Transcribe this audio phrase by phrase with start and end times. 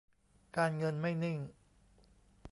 [0.57, 1.39] การเงินไม่นิ่ง